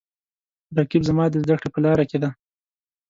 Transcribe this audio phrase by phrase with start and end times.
[0.77, 2.29] رقیب زما د زده کړې په لاره کې دی